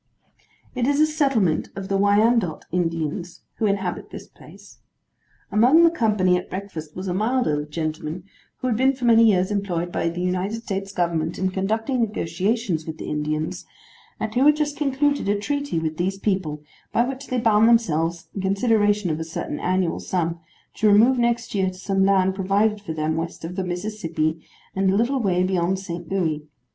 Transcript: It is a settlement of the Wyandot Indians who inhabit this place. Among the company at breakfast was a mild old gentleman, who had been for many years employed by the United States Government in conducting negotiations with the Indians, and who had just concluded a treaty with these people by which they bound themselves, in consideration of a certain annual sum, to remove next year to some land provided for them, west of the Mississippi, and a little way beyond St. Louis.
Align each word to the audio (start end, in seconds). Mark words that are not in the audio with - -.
It 0.73 0.87
is 0.87 0.99
a 0.99 1.05
settlement 1.05 1.69
of 1.75 1.87
the 1.87 1.95
Wyandot 1.95 2.65
Indians 2.71 3.41
who 3.57 3.67
inhabit 3.67 4.09
this 4.09 4.25
place. 4.25 4.79
Among 5.51 5.83
the 5.83 5.91
company 5.91 6.35
at 6.37 6.49
breakfast 6.49 6.95
was 6.95 7.07
a 7.07 7.13
mild 7.13 7.47
old 7.47 7.69
gentleman, 7.69 8.23
who 8.57 8.67
had 8.67 8.75
been 8.77 8.93
for 8.93 9.05
many 9.05 9.25
years 9.29 9.51
employed 9.51 9.91
by 9.91 10.09
the 10.09 10.19
United 10.23 10.63
States 10.63 10.91
Government 10.91 11.37
in 11.37 11.51
conducting 11.51 11.99
negotiations 12.01 12.87
with 12.87 12.97
the 12.97 13.05
Indians, 13.11 13.67
and 14.19 14.33
who 14.33 14.43
had 14.47 14.55
just 14.55 14.75
concluded 14.75 15.29
a 15.29 15.37
treaty 15.37 15.77
with 15.77 15.97
these 15.97 16.17
people 16.17 16.63
by 16.91 17.05
which 17.05 17.27
they 17.27 17.39
bound 17.39 17.69
themselves, 17.69 18.27
in 18.33 18.41
consideration 18.41 19.11
of 19.11 19.19
a 19.19 19.23
certain 19.23 19.59
annual 19.59 19.99
sum, 19.99 20.39
to 20.77 20.87
remove 20.89 21.19
next 21.19 21.53
year 21.53 21.67
to 21.67 21.75
some 21.75 22.03
land 22.03 22.33
provided 22.33 22.81
for 22.81 22.93
them, 22.93 23.17
west 23.17 23.45
of 23.45 23.55
the 23.55 23.63
Mississippi, 23.63 24.43
and 24.75 24.89
a 24.89 24.95
little 24.95 25.19
way 25.19 25.43
beyond 25.43 25.77
St. 25.77 26.09
Louis. 26.09 26.41